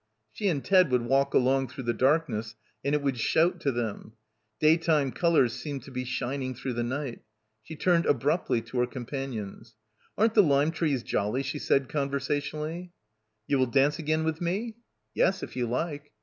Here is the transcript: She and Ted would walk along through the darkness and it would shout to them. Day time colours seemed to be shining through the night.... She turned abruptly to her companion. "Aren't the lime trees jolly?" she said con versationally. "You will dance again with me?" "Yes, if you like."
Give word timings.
She 0.31 0.47
and 0.47 0.65
Ted 0.65 0.89
would 0.89 1.03
walk 1.03 1.35
along 1.35 1.67
through 1.67 1.83
the 1.83 1.93
darkness 1.93 2.55
and 2.83 2.95
it 2.95 3.03
would 3.03 3.19
shout 3.19 3.59
to 3.59 3.71
them. 3.71 4.13
Day 4.59 4.75
time 4.75 5.11
colours 5.11 5.53
seemed 5.53 5.83
to 5.83 5.91
be 5.91 6.05
shining 6.05 6.55
through 6.55 6.73
the 6.73 6.83
night.... 6.83 7.19
She 7.61 7.75
turned 7.75 8.07
abruptly 8.07 8.63
to 8.63 8.79
her 8.79 8.87
companion. 8.87 9.61
"Aren't 10.17 10.33
the 10.33 10.41
lime 10.41 10.71
trees 10.71 11.03
jolly?" 11.03 11.43
she 11.43 11.59
said 11.59 11.87
con 11.87 12.09
versationally. 12.09 12.89
"You 13.45 13.59
will 13.59 13.67
dance 13.67 13.99
again 13.99 14.23
with 14.23 14.41
me?" 14.41 14.77
"Yes, 15.13 15.43
if 15.43 15.55
you 15.55 15.67
like." 15.67 16.11